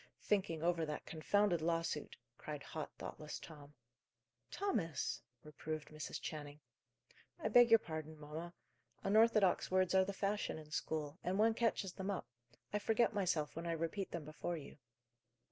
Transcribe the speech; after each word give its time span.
"Thinking 0.23 0.63
over 0.63 0.83
that 0.83 1.05
confounded 1.05 1.61
lawsuit," 1.61 2.15
cried 2.39 2.63
hot, 2.63 2.89
thoughtless 2.97 3.37
Tom. 3.37 3.75
"Thomas!" 4.49 5.21
reproved 5.43 5.89
Mrs. 5.89 6.19
Channing. 6.19 6.59
"I 7.39 7.49
beg 7.49 7.69
your 7.69 7.77
pardon, 7.77 8.19
mamma. 8.19 8.55
Unorthodox 9.03 9.69
words 9.69 9.93
are 9.93 10.03
the 10.03 10.11
fashion 10.11 10.57
in 10.57 10.71
school, 10.71 11.19
and 11.23 11.37
one 11.37 11.53
catches 11.53 11.93
them 11.93 12.09
up. 12.09 12.25
I 12.73 12.79
forget 12.79 13.13
myself 13.13 13.55
when 13.55 13.67
I 13.67 13.73
repeat 13.73 14.09
them 14.09 14.25
before 14.25 14.57
you." 14.57 14.77